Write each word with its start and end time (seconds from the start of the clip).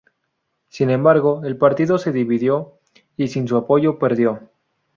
Sin 0.69 0.89
embargo, 0.89 1.41
el 1.45 1.57
partido 1.57 1.99
se 1.99 2.11
dividió, 2.11 2.79
y 3.17 3.27
sin 3.27 3.47
su 3.47 3.55
apoyo, 3.55 3.99
perdió. 3.99 4.49